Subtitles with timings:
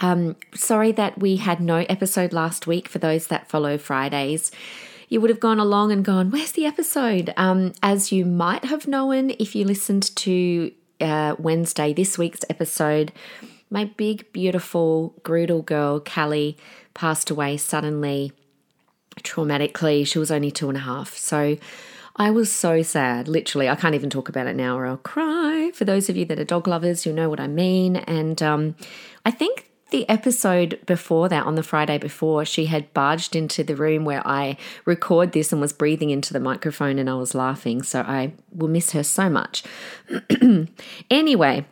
[0.00, 4.50] Um, sorry that we had no episode last week for those that follow Fridays.
[5.08, 7.34] You would have gone along and gone, Where's the episode?
[7.36, 13.12] Um, as you might have known if you listened to uh, Wednesday, this week's episode,
[13.70, 16.56] my big, beautiful, Groodle girl, Callie,
[16.94, 18.32] passed away suddenly,
[19.22, 20.06] traumatically.
[20.06, 21.16] She was only two and a half.
[21.16, 21.56] So,
[22.16, 23.28] I was so sad.
[23.28, 25.70] Literally, I can't even talk about it now or I'll cry.
[25.72, 27.96] For those of you that are dog lovers, you know what I mean.
[27.96, 28.74] And um,
[29.24, 33.76] I think the episode before that, on the Friday before, she had barged into the
[33.76, 37.82] room where I record this and was breathing into the microphone and I was laughing.
[37.82, 39.62] So I will miss her so much.
[41.10, 41.66] anyway,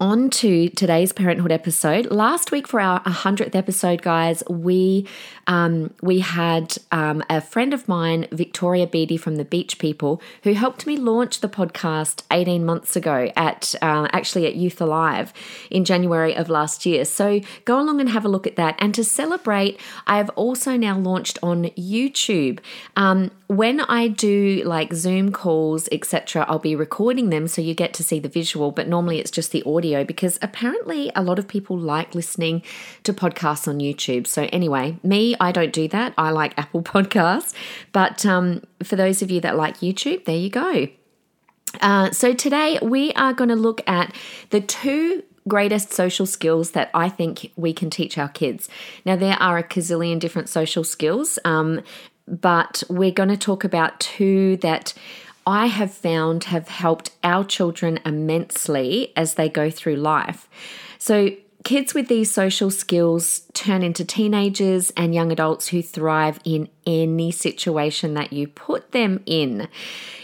[0.00, 2.06] on to today's parenthood episode.
[2.06, 5.06] Last week for our 100th episode, guys, we
[5.46, 10.54] um, we had um, a friend of mine, Victoria Beatty from the Beach People, who
[10.54, 15.32] helped me launch the podcast 18 months ago at uh, actually at Youth Alive
[15.70, 17.04] in January of last year.
[17.04, 18.74] So go along and have a look at that.
[18.78, 22.58] And to celebrate, I have also now launched on YouTube.
[22.96, 27.92] Um, when I do like Zoom calls, etc., I'll be recording them so you get
[27.94, 31.46] to see the visual, but normally it's just the audio because apparently a lot of
[31.46, 32.62] people like listening
[33.02, 34.26] to podcasts on YouTube.
[34.26, 36.14] So, anyway, me, I don't do that.
[36.16, 37.52] I like Apple Podcasts.
[37.92, 40.88] But um, for those of you that like YouTube, there you go.
[41.80, 44.14] Uh, so, today we are going to look at
[44.50, 48.68] the two greatest social skills that I think we can teach our kids.
[49.04, 51.82] Now, there are a gazillion different social skills, um,
[52.26, 54.94] but we're going to talk about two that
[55.46, 60.48] I have found have helped our children immensely as they go through life.
[60.98, 61.30] So,
[61.64, 67.30] kids with these social skills turn into teenagers and young adults who thrive in any
[67.30, 69.68] situation that you put them in.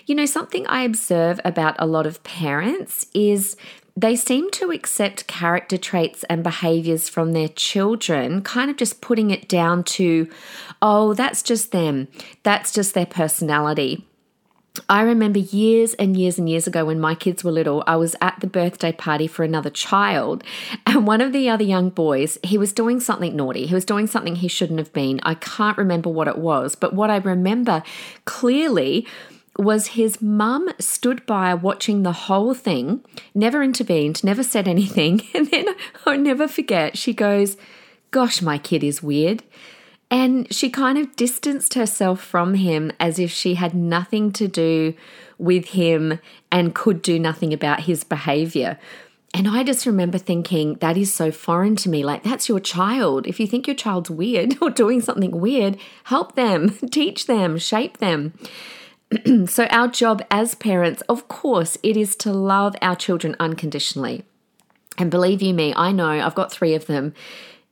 [0.07, 3.57] You know, something I observe about a lot of parents is
[3.97, 9.31] they seem to accept character traits and behaviors from their children, kind of just putting
[9.31, 10.29] it down to,
[10.81, 12.09] oh, that's just them,
[12.43, 14.07] that's just their personality.
[14.89, 18.15] I remember years and years and years ago when my kids were little, I was
[18.21, 20.45] at the birthday party for another child,
[20.87, 23.67] and one of the other young boys, he was doing something naughty.
[23.67, 25.21] He was doing something he shouldn't have been.
[25.23, 27.83] I can't remember what it was, but what I remember
[28.25, 29.07] clearly
[29.59, 33.05] was his mum stood by watching the whole thing,
[33.35, 35.23] never intervened, never said anything.
[35.35, 35.67] And then
[36.07, 37.57] I'll never forget, she goes,
[38.11, 39.43] Gosh, my kid is weird.
[40.11, 44.95] And she kind of distanced herself from him as if she had nothing to do
[45.39, 46.19] with him
[46.51, 48.79] and could do nothing about his behavior.
[49.33, 52.05] And I just remember thinking, that is so foreign to me.
[52.05, 53.29] Like, that's your child.
[53.29, 57.99] If you think your child's weird or doing something weird, help them, teach them, shape
[57.99, 58.35] them.
[59.47, 64.25] so, our job as parents, of course, it is to love our children unconditionally.
[64.99, 67.15] And believe you me, I know I've got three of them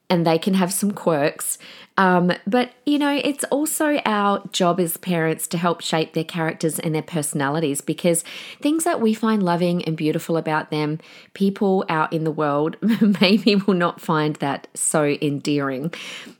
[0.08, 1.58] and they can have some quirks.
[1.98, 6.78] Um, but, you know, it's also our job as parents to help shape their characters
[6.78, 8.22] and their personalities because
[8.62, 11.00] things that we find loving and beautiful about them,
[11.34, 12.76] people out in the world
[13.20, 15.92] maybe will not find that so endearing.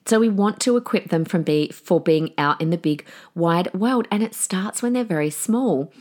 [0.06, 3.04] So we want to equip them from be, for being out in the big,
[3.34, 4.06] wide world.
[4.12, 5.92] And it starts when they're very small.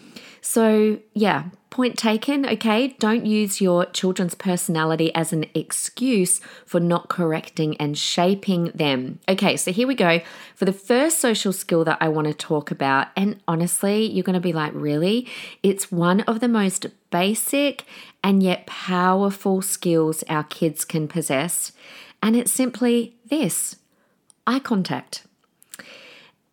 [0.41, 2.96] So, yeah, point taken, okay?
[3.00, 9.19] Don't use your children's personality as an excuse for not correcting and shaping them.
[9.28, 10.22] Okay, so here we go
[10.56, 13.08] for the first social skill that I want to talk about.
[13.16, 15.28] And honestly, you're going to be like, really?
[15.63, 17.85] It's one of the most basic
[18.24, 21.72] and yet powerful skills our kids can possess.
[22.22, 23.78] And it's simply this
[24.46, 25.23] eye contact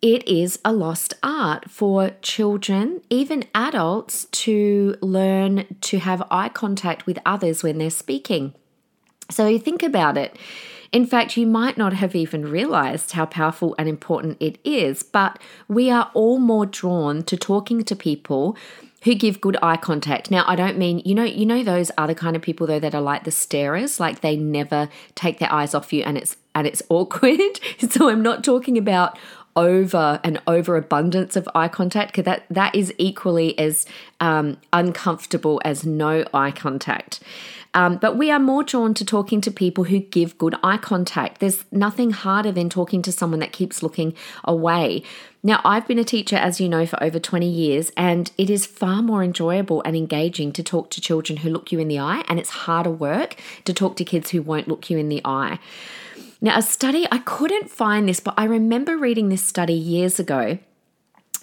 [0.04, 7.06] it is a lost art for children, even adults, to learn to have eye contact
[7.06, 8.52] with others when they're speaking.
[9.30, 10.36] So you think about it.
[10.94, 15.40] In fact, you might not have even realized how powerful and important it is, but
[15.66, 18.56] we are all more drawn to talking to people
[19.02, 20.30] who give good eye contact.
[20.30, 22.94] Now, I don't mean, you know, you know those other kind of people though that
[22.94, 26.64] are like the starers, like they never take their eyes off you and it's and
[26.64, 27.58] it's awkward.
[27.90, 29.18] so I'm not talking about
[29.56, 33.84] over an overabundance of eye contact because that, that is equally as
[34.20, 37.18] um, uncomfortable as no eye contact.
[37.74, 41.40] Um, but we are more drawn to talking to people who give good eye contact.
[41.40, 45.02] There's nothing harder than talking to someone that keeps looking away.
[45.42, 48.64] Now, I've been a teacher, as you know, for over 20 years, and it is
[48.64, 52.24] far more enjoyable and engaging to talk to children who look you in the eye,
[52.28, 55.58] and it's harder work to talk to kids who won't look you in the eye.
[56.40, 60.58] Now, a study, I couldn't find this, but I remember reading this study years ago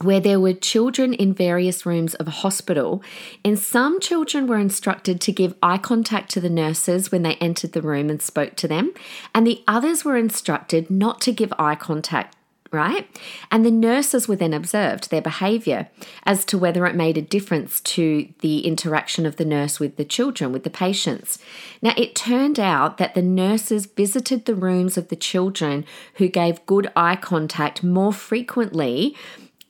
[0.04, 3.04] where there were children in various rooms of a hospital,
[3.44, 7.74] and some children were instructed to give eye contact to the nurses when they entered
[7.74, 8.94] the room and spoke to them,
[9.34, 12.36] and the others were instructed not to give eye contact.
[12.74, 13.06] Right?
[13.52, 15.90] And the nurses were then observed their behavior
[16.24, 20.06] as to whether it made a difference to the interaction of the nurse with the
[20.06, 21.38] children, with the patients.
[21.82, 25.84] Now, it turned out that the nurses visited the rooms of the children
[26.14, 29.18] who gave good eye contact more frequently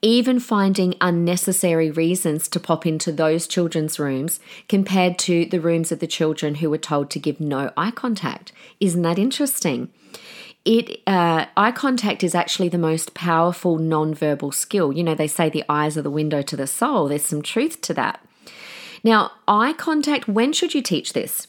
[0.01, 5.99] even finding unnecessary reasons to pop into those children's rooms compared to the rooms of
[5.99, 8.51] the children who were told to give no eye contact.
[8.79, 9.89] Isn't that interesting?
[10.65, 14.91] It uh, eye contact is actually the most powerful non-verbal skill.
[14.93, 17.07] You know, they say the eyes are the window to the soul.
[17.07, 18.23] There's some truth to that.
[19.03, 20.27] Now, eye contact.
[20.27, 21.47] When should you teach this?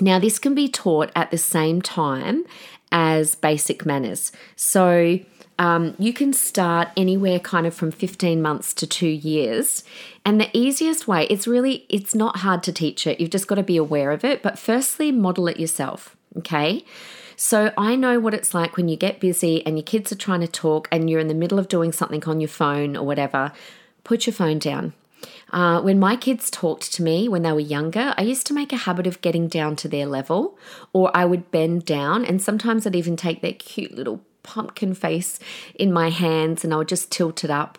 [0.00, 2.44] Now, this can be taught at the same time
[2.92, 4.32] as basic manners.
[4.56, 5.20] So
[5.58, 9.82] um, you can start anywhere kind of from 15 months to two years.
[10.24, 13.20] And the easiest way, it's really, it's not hard to teach it.
[13.20, 14.42] You've just got to be aware of it.
[14.42, 16.16] But firstly, model it yourself.
[16.36, 16.84] Okay.
[17.36, 20.40] So I know what it's like when you get busy and your kids are trying
[20.40, 23.52] to talk and you're in the middle of doing something on your phone or whatever.
[24.04, 24.92] Put your phone down.
[25.50, 28.72] Uh, when my kids talked to me when they were younger, I used to make
[28.72, 30.58] a habit of getting down to their level,
[30.92, 35.38] or I would bend down, and sometimes I'd even take their cute little pumpkin face
[35.74, 37.78] in my hands and I would just tilt it up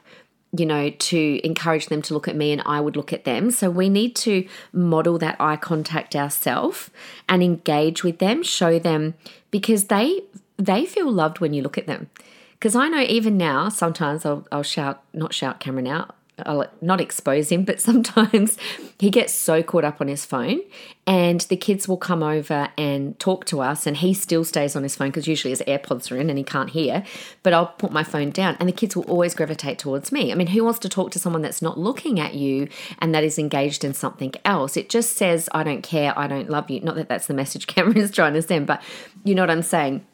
[0.51, 3.51] you know, to encourage them to look at me and I would look at them.
[3.51, 6.89] So we need to model that eye contact ourselves
[7.27, 9.13] and engage with them, show them
[9.51, 10.23] because they
[10.57, 12.09] they feel loved when you look at them.
[12.53, 16.15] Because I know even now, sometimes I'll, I'll shout, not shout Cameron out,
[16.45, 18.57] I'll not expose him, but sometimes
[18.99, 20.61] he gets so caught up on his phone,
[21.07, 24.83] and the kids will come over and talk to us, and he still stays on
[24.83, 27.03] his phone because usually his AirPods are in and he can't hear.
[27.43, 30.31] But I'll put my phone down, and the kids will always gravitate towards me.
[30.31, 32.67] I mean, who wants to talk to someone that's not looking at you
[32.99, 34.77] and that is engaged in something else?
[34.77, 36.81] It just says, I don't care, I don't love you.
[36.81, 38.81] Not that that's the message Cameron's trying to send, but
[39.23, 40.05] you know what I'm saying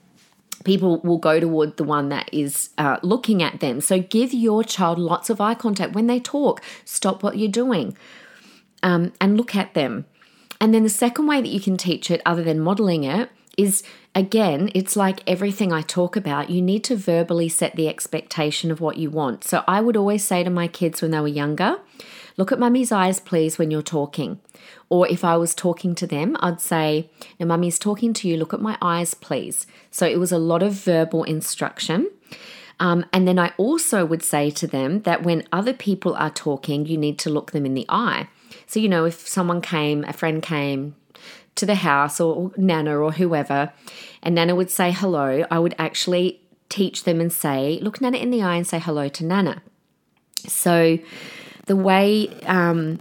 [0.63, 3.81] people will go toward the one that is uh, looking at them.
[3.81, 6.61] So give your child lots of eye contact when they talk.
[6.85, 7.97] Stop what you're doing
[8.83, 10.05] um, and look at them.
[10.61, 13.83] And then the second way that you can teach it, other than modeling it, is
[14.13, 18.81] again, it's like everything I talk about, you need to verbally set the expectation of
[18.81, 19.43] what you want.
[19.43, 21.79] So I would always say to my kids when they were younger,
[22.37, 24.39] Look at mummy's eyes, please, when you're talking.
[24.89, 27.09] Or if I was talking to them, I'd say,
[27.39, 29.65] Now, mummy's talking to you, look at my eyes, please.
[29.89, 32.09] So it was a lot of verbal instruction.
[32.79, 36.85] Um, and then I also would say to them that when other people are talking,
[36.85, 38.27] you need to look them in the eye.
[38.67, 40.95] So, you know, if someone came, a friend came
[41.55, 43.71] to the house or Nana or whoever,
[44.21, 48.31] and Nana would say hello, I would actually teach them and say, look Nana in
[48.31, 49.61] the eye and say hello to Nana.
[50.47, 50.99] So,
[51.65, 52.99] the way, um,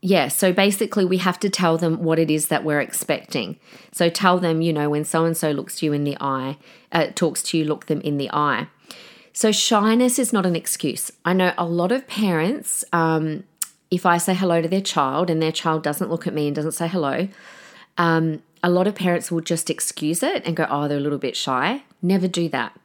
[0.00, 3.58] yeah, so basically we have to tell them what it is that we're expecting.
[3.92, 6.58] So tell them, you know, when so and so looks you in the eye,
[6.92, 8.68] uh, talks to you, look them in the eye.
[9.32, 11.10] So shyness is not an excuse.
[11.24, 13.44] I know a lot of parents, um,
[13.90, 16.56] if I say hello to their child and their child doesn't look at me and
[16.56, 17.28] doesn't say hello,
[17.98, 21.18] um, a lot of parents will just excuse it and go, oh, they're a little
[21.18, 21.82] bit shy.
[22.02, 22.78] Never do that.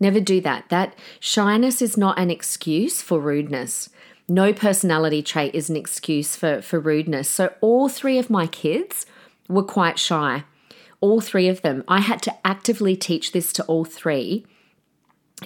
[0.00, 0.68] Never do that.
[0.68, 3.90] That shyness is not an excuse for rudeness
[4.28, 7.28] no personality trait is an excuse for, for rudeness.
[7.28, 9.06] So all three of my kids
[9.48, 10.44] were quite shy.
[11.00, 11.82] All three of them.
[11.88, 14.44] I had to actively teach this to all three.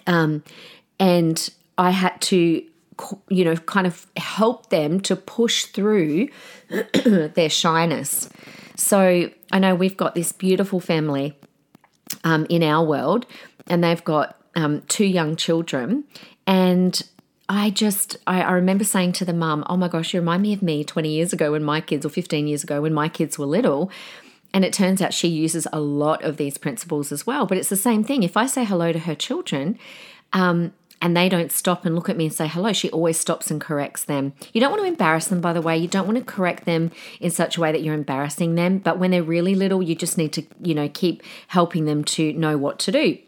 [0.07, 0.43] Um,
[0.99, 1.49] and
[1.79, 2.65] I had to,
[3.29, 6.29] you know, kind of help them to push through
[7.05, 8.29] their shyness.
[8.77, 11.37] So I know we've got this beautiful family
[12.25, 13.27] um, in our world,
[13.69, 16.05] and they've got um, two young children.
[16.47, 17.01] And
[17.55, 20.55] I just, I, I remember saying to the mum, oh my gosh, you remind me
[20.55, 23.39] of me 20 years ago when my kids, or 15 years ago when my kids
[23.39, 23.91] were little.
[24.55, 27.45] And it turns out she uses a lot of these principles as well.
[27.45, 28.23] But it's the same thing.
[28.23, 29.79] If I say hello to her children,
[30.33, 33.51] um, and they don't stop and look at me and say hello, she always stops
[33.51, 34.33] and corrects them.
[34.55, 35.77] You don't want to embarrass them, by the way.
[35.77, 36.91] You don't want to correct them
[37.21, 38.79] in such a way that you're embarrassing them.
[38.79, 42.33] But when they're really little, you just need to, you know, keep helping them to
[42.33, 43.19] know what to do.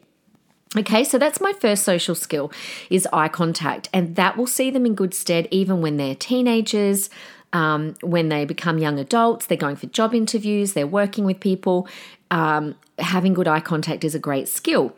[0.77, 2.51] Okay, so that's my first social skill
[2.91, 7.11] is eye contact, and that will see them in good stead even when they're teenagers,
[7.53, 11.87] um, when they become young adults, they're going for job interviews, they're working with people.
[12.31, 14.97] Um, having good eye contact is a great skill.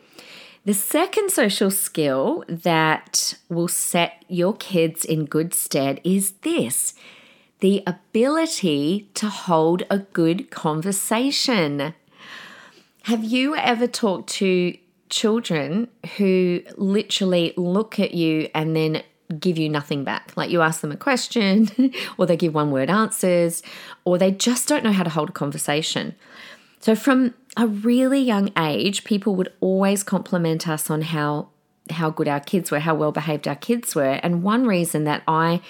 [0.65, 6.95] The second social skill that will set your kids in good stead is this
[7.59, 11.93] the ability to hold a good conversation.
[13.03, 14.75] Have you ever talked to
[15.09, 15.87] children
[16.17, 19.03] who literally look at you and then
[19.39, 20.31] give you nothing back?
[20.35, 21.69] Like you ask them a question,
[22.17, 23.63] or they give one word answers,
[24.05, 26.15] or they just don't know how to hold a conversation.
[26.79, 31.49] So, from a really young age, people would always compliment us on how
[31.91, 34.19] how good our kids were, how well behaved our kids were.
[34.23, 35.61] And one reason that I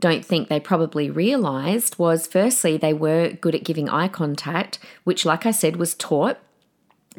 [0.00, 5.24] don't think they probably realized was firstly, they were good at giving eye contact, which,
[5.24, 6.38] like I said, was taught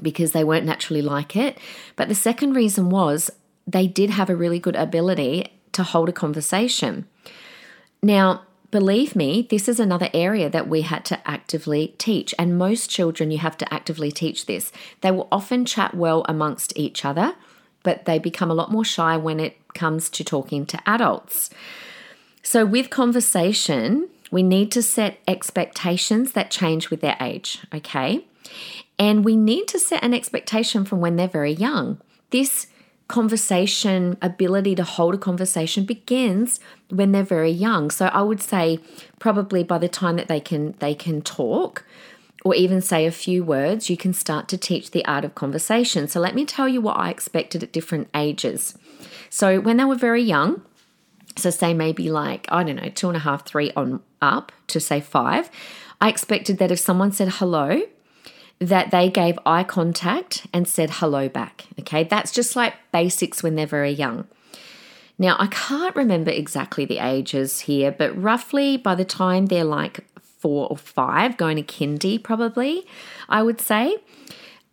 [0.01, 1.57] because they weren't naturally like it.
[1.95, 3.29] But the second reason was
[3.67, 7.05] they did have a really good ability to hold a conversation.
[8.03, 12.33] Now, believe me, this is another area that we had to actively teach.
[12.39, 14.71] And most children, you have to actively teach this.
[15.01, 17.35] They will often chat well amongst each other,
[17.83, 21.49] but they become a lot more shy when it comes to talking to adults.
[22.43, 28.25] So, with conversation, we need to set expectations that change with their age, okay?
[28.99, 31.99] And we need to set an expectation from when they're very young.
[32.29, 32.67] This
[33.07, 37.91] conversation ability to hold a conversation begins when they're very young.
[37.91, 38.79] So I would say
[39.19, 41.83] probably by the time that they can they can talk
[42.43, 46.07] or even say a few words, you can start to teach the art of conversation.
[46.07, 48.77] So let me tell you what I expected at different ages.
[49.29, 50.63] So when they were very young,
[51.35, 54.79] so say maybe like, I don't know, two and a half, three on up to
[54.79, 55.51] say five,
[55.99, 57.81] I expected that if someone said hello,
[58.61, 61.65] that they gave eye contact and said hello back.
[61.79, 64.27] Okay, that's just like basics when they're very young.
[65.17, 70.05] Now, I can't remember exactly the ages here, but roughly by the time they're like
[70.21, 72.85] four or five, going to kindy, probably,
[73.27, 73.97] I would say,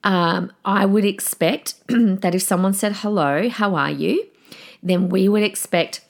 [0.04, 4.26] um, I would expect that if someone said hello, how are you?
[4.82, 6.02] Then we would expect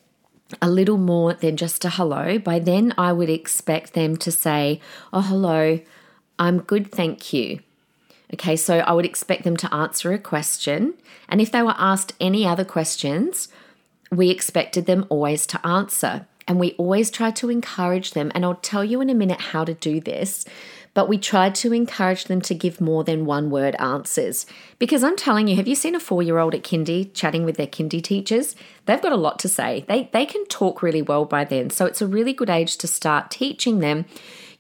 [0.61, 2.38] a little more than just a hello.
[2.38, 4.80] By then, I would expect them to say,
[5.12, 5.80] Oh, hello,
[6.38, 7.61] I'm good, thank you.
[8.35, 10.94] Okay, so I would expect them to answer a question.
[11.28, 13.49] And if they were asked any other questions,
[14.11, 16.26] we expected them always to answer.
[16.47, 18.32] And we always tried to encourage them.
[18.35, 20.44] And I'll tell you in a minute how to do this.
[20.94, 24.47] But we tried to encourage them to give more than one word answers.
[24.78, 27.56] Because I'm telling you, have you seen a four year old at kindy chatting with
[27.56, 28.56] their kindy teachers?
[28.87, 29.85] They've got a lot to say.
[29.88, 31.70] They, they can talk really well by then.
[31.70, 34.06] So it's a really good age to start teaching them.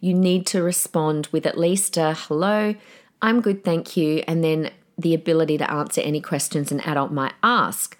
[0.00, 2.76] You need to respond with at least a hello,
[3.20, 7.34] I'm good, thank you, and then the ability to answer any questions an adult might
[7.42, 7.96] ask.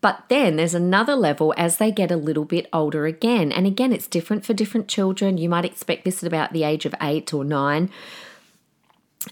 [0.00, 3.52] But then there's another level as they get a little bit older again.
[3.52, 5.38] And again, it's different for different children.
[5.38, 7.88] You might expect this at about the age of eight or nine.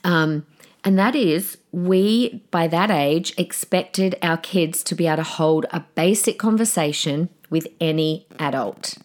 [0.04, 0.46] Um,
[0.84, 5.66] and that is, we, by that age, expected our kids to be able to hold
[5.72, 8.96] a basic conversation with any adult.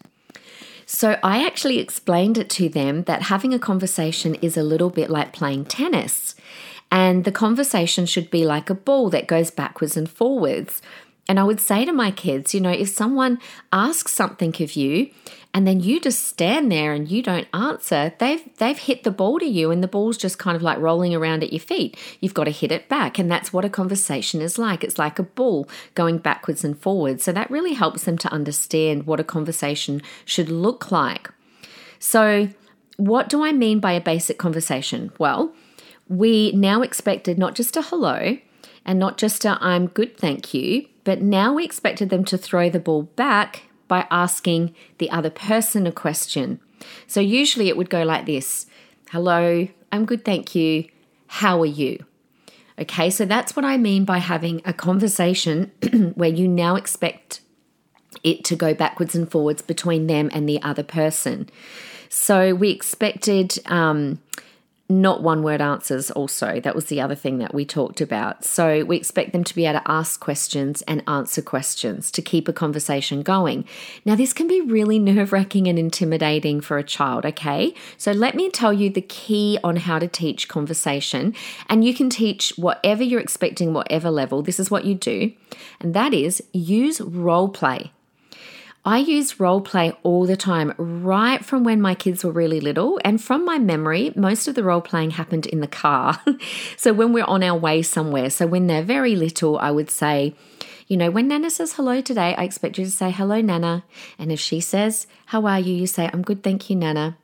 [0.86, 5.10] So I actually explained it to them that having a conversation is a little bit
[5.10, 6.36] like playing tennis.
[6.92, 10.80] And the conversation should be like a ball that goes backwards and forwards.
[11.28, 13.40] And I would say to my kids, you know, if someone
[13.72, 15.10] asks something of you
[15.56, 19.38] and then you just stand there and you don't answer, they've they've hit the ball
[19.38, 21.96] to you and the ball's just kind of like rolling around at your feet.
[22.20, 23.18] You've got to hit it back.
[23.18, 24.84] And that's what a conversation is like.
[24.84, 27.24] It's like a ball going backwards and forwards.
[27.24, 31.30] So that really helps them to understand what a conversation should look like.
[31.98, 32.50] So
[32.98, 35.10] what do I mean by a basic conversation?
[35.18, 35.54] Well,
[36.06, 38.36] we now expected not just a hello
[38.84, 42.68] and not just a I'm good, thank you, but now we expected them to throw
[42.68, 46.60] the ball back by asking the other person a question.
[47.06, 48.66] So usually it would go like this
[49.10, 50.88] Hello, I'm good, thank you.
[51.28, 52.04] How are you?
[52.78, 55.72] Okay, so that's what I mean by having a conversation
[56.14, 57.40] where you now expect
[58.22, 61.48] it to go backwards and forwards between them and the other person.
[62.08, 64.20] So we expected um,
[64.88, 66.60] not one word answers, also.
[66.60, 68.44] That was the other thing that we talked about.
[68.44, 72.46] So, we expect them to be able to ask questions and answer questions to keep
[72.46, 73.64] a conversation going.
[74.04, 77.74] Now, this can be really nerve wracking and intimidating for a child, okay?
[77.96, 81.34] So, let me tell you the key on how to teach conversation.
[81.68, 84.42] And you can teach whatever you're expecting, whatever level.
[84.42, 85.32] This is what you do,
[85.80, 87.92] and that is use role play.
[88.86, 93.00] I use role play all the time, right from when my kids were really little.
[93.04, 96.22] And from my memory, most of the role playing happened in the car.
[96.76, 98.30] so when we're on our way somewhere.
[98.30, 100.36] So when they're very little, I would say,
[100.86, 103.82] you know, when Nana says hello today, I expect you to say hello, Nana.
[104.20, 105.74] And if she says, How are you?
[105.74, 107.16] you say, I'm good, thank you, Nana.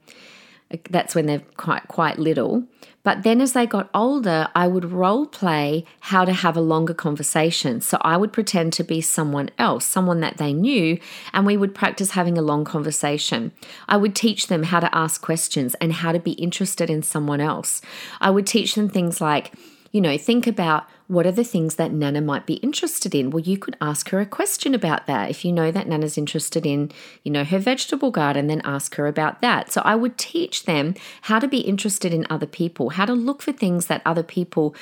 [0.91, 2.65] That's when they're quite quite little.
[3.05, 6.95] But then as they got older, I would role play how to have a longer
[6.95, 7.81] conversation.
[7.81, 10.99] So I would pretend to be someone else, someone that they knew,
[11.33, 13.51] and we would practice having a long conversation.
[13.89, 17.41] I would teach them how to ask questions and how to be interested in someone
[17.41, 17.83] else.
[18.21, 19.53] I would teach them things like,
[19.93, 23.31] you know, think about what are the things that Nana might be interested in?
[23.31, 25.29] Well, you could ask her a question about that.
[25.29, 26.91] If you know that Nana's interested in,
[27.23, 29.71] you know, her vegetable garden, then ask her about that.
[29.71, 33.43] So I would teach them how to be interested in other people, how to look
[33.43, 34.75] for things that other people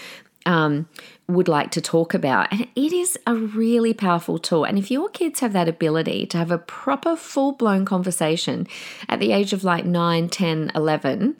[0.47, 0.89] um,
[1.27, 2.49] would like to talk about.
[2.53, 4.65] And it is a really powerful tool.
[4.65, 8.69] And if your kids have that ability to have a proper, full blown conversation
[9.09, 11.37] at the age of like 9, 10, 11,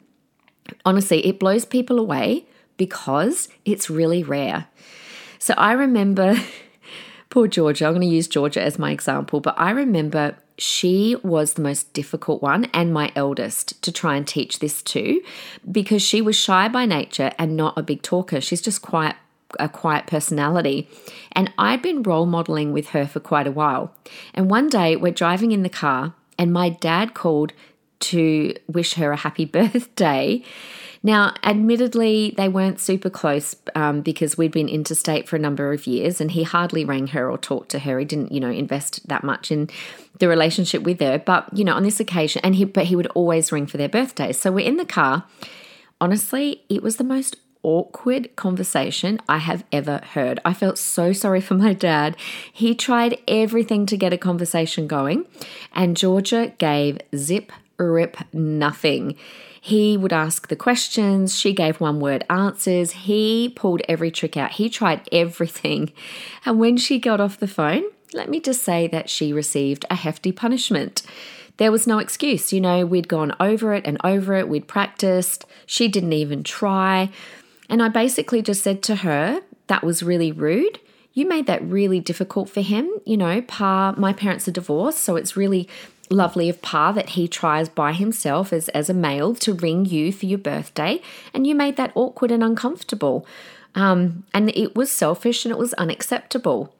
[0.83, 2.45] honestly, it blows people away
[2.81, 4.65] because it's really rare.
[5.37, 6.35] So I remember,
[7.29, 11.53] poor Georgia, I'm going to use Georgia as my example, but I remember she was
[11.53, 15.21] the most difficult one and my eldest to try and teach this to
[15.71, 18.41] because she was shy by nature and not a big talker.
[18.41, 19.15] She's just quite
[19.59, 20.89] a quiet personality.
[21.33, 23.93] And I'd been role modeling with her for quite a while.
[24.33, 27.53] And one day we're driving in the car, and my dad called
[27.99, 30.43] to wish her a happy birthday.
[31.03, 35.87] Now, admittedly, they weren't super close um, because we'd been interstate for a number of
[35.87, 37.97] years and he hardly rang her or talked to her.
[37.97, 39.69] He didn't, you know, invest that much in
[40.19, 41.17] the relationship with her.
[41.17, 43.89] But, you know, on this occasion, and he, but he would always ring for their
[43.89, 44.39] birthdays.
[44.39, 45.25] So we're in the car.
[45.99, 50.39] Honestly, it was the most awkward conversation I have ever heard.
[50.45, 52.15] I felt so sorry for my dad.
[52.51, 55.25] He tried everything to get a conversation going,
[55.73, 59.15] and Georgia gave zip, rip, nothing.
[59.63, 62.91] He would ask the questions, she gave one word answers.
[62.91, 65.93] He pulled every trick out, he tried everything.
[66.43, 69.95] And when she got off the phone, let me just say that she received a
[69.95, 71.03] hefty punishment.
[71.57, 72.51] There was no excuse.
[72.51, 75.45] You know, we'd gone over it and over it, we'd practiced.
[75.67, 77.11] She didn't even try.
[77.69, 80.79] And I basically just said to her, that was really rude.
[81.13, 82.89] You made that really difficult for him.
[83.05, 85.69] You know, Pa, my parents are divorced, so it's really
[86.11, 90.11] lovely of Pa that he tries by himself as, as a male to ring you
[90.11, 91.01] for your birthday,
[91.33, 93.25] and you made that awkward and uncomfortable.
[93.75, 96.73] Um, and it was selfish and it was unacceptable.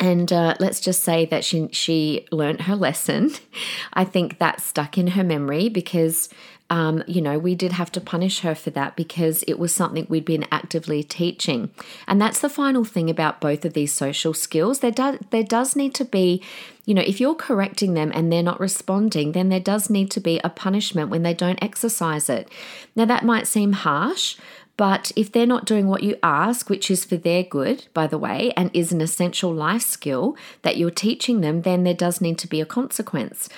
[0.00, 3.30] And uh, let's just say that she she learned her lesson.
[3.92, 6.28] I think that stuck in her memory because
[6.72, 10.06] um, you know, we did have to punish her for that because it was something
[10.08, 11.70] we'd been actively teaching.
[12.08, 14.80] And that's the final thing about both of these social skills.
[14.80, 16.42] There does there does need to be,
[16.86, 20.20] you know, if you're correcting them and they're not responding, then there does need to
[20.20, 22.48] be a punishment when they don't exercise it.
[22.96, 24.38] Now that might seem harsh,
[24.78, 28.16] but if they're not doing what you ask, which is for their good, by the
[28.16, 32.38] way, and is an essential life skill that you're teaching them, then there does need
[32.38, 33.50] to be a consequence.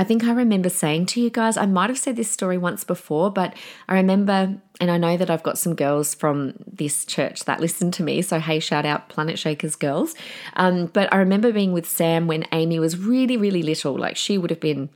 [0.00, 2.84] I think I remember saying to you guys, I might have said this story once
[2.84, 3.52] before, but
[3.86, 7.90] I remember, and I know that I've got some girls from this church that listen
[7.90, 8.22] to me.
[8.22, 10.14] So, hey, shout out Planetshakers girls.
[10.56, 13.94] Um, but I remember being with Sam when Amy was really, really little.
[13.94, 14.88] Like she would have been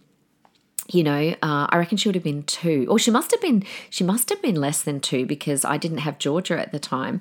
[0.88, 3.64] you know, uh, I reckon she would have been two, or she must have been.
[3.90, 7.20] She must have been less than two because I didn't have Georgia at the time,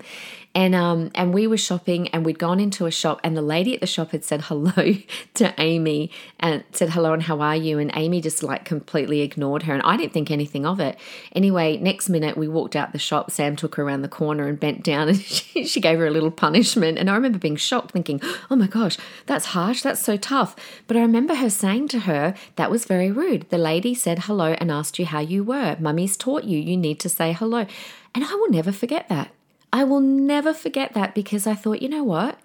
[0.55, 3.73] and um and we were shopping and we'd gone into a shop and the lady
[3.73, 4.71] at the shop had said hello
[5.33, 9.63] to Amy and said hello and how are you and Amy just like completely ignored
[9.63, 10.97] her and I didn't think anything of it.
[11.33, 13.31] Anyway, next minute we walked out the shop.
[13.31, 16.11] Sam took her around the corner and bent down and she, she gave her a
[16.11, 16.97] little punishment.
[16.97, 18.21] And I remember being shocked, thinking,
[18.51, 19.81] "Oh my gosh, that's harsh.
[19.81, 20.55] That's so tough."
[20.87, 24.53] But I remember her saying to her, "That was very rude." The lady said hello
[24.53, 25.77] and asked you how you were.
[25.79, 27.67] Mummy's taught you you need to say hello.
[28.15, 29.29] And I will never forget that.
[29.71, 32.39] I will never forget that because I thought, you know what?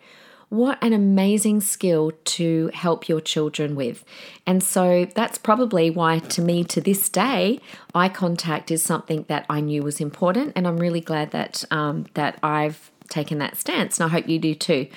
[0.51, 4.05] What an amazing skill to help your children with.
[4.47, 7.59] And so that's probably why, to me, to this day,
[7.95, 10.53] eye contact is something that I knew was important.
[10.57, 13.99] And I'm really glad that, um, that I've taken that stance.
[13.99, 14.89] And I hope you do too.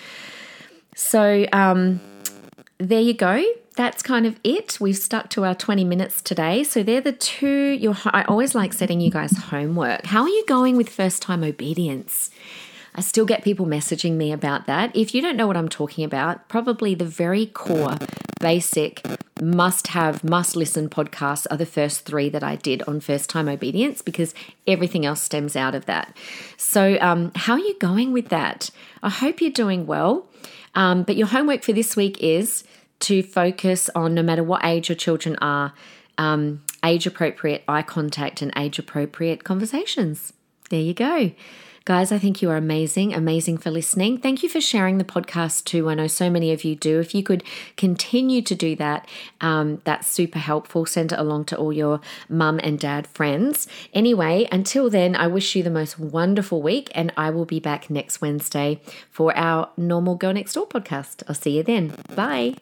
[0.94, 2.02] So, um,
[2.90, 3.44] there you go
[3.76, 4.78] that's kind of it.
[4.80, 6.64] We've stuck to our 20 minutes today.
[6.64, 10.06] So they're the two your I always like setting you guys homework.
[10.06, 12.30] How are you going with first time obedience?
[12.96, 14.96] I still get people messaging me about that.
[14.96, 17.98] If you don't know what I'm talking about, probably the very core,
[18.40, 19.06] basic,
[19.42, 23.48] must have, must listen podcasts are the first three that I did on first time
[23.48, 24.36] obedience because
[24.68, 26.16] everything else stems out of that.
[26.58, 28.70] So, um, how are you going with that?
[29.02, 30.28] I hope you're doing well.
[30.76, 32.64] Um, but your homework for this week is
[33.02, 35.74] to focus on no matter what age your children are,
[36.18, 40.34] um, age appropriate eye contact and age appropriate conversations.
[40.70, 41.32] There you go.
[41.84, 44.20] Guys, I think you are amazing, amazing for listening.
[44.20, 45.90] Thank you for sharing the podcast too.
[45.90, 47.00] I know so many of you do.
[47.00, 47.44] If you could
[47.76, 49.08] continue to do that,
[49.42, 50.86] um, that's super helpful.
[50.86, 53.68] Send it along to all your mum and dad friends.
[53.96, 57.90] Anyway, until then, I wish you the most wonderful week, and I will be back
[57.90, 61.24] next Wednesday for our normal Girl Next Door podcast.
[61.28, 61.96] I'll see you then.
[62.16, 62.54] Bye.